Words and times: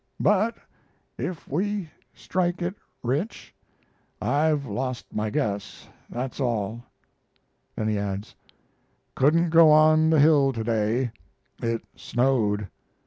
"But 0.19 0.55
if 1.19 1.47
we 1.47 1.91
strike 2.15 2.63
it 2.63 2.73
rich 3.03 3.53
I've 4.19 4.65
lost 4.65 5.05
my 5.13 5.29
guess, 5.29 5.87
that's 6.09 6.39
all." 6.39 6.81
Then 7.75 7.87
he 7.87 7.99
adds: 7.99 8.33
"Couldn't 9.13 9.51
go 9.51 9.69
on 9.69 10.09
the 10.09 10.19
hill 10.19 10.53
to 10.53 10.63
day. 10.63 11.11
It 11.61 11.83
snowed. 11.95 12.67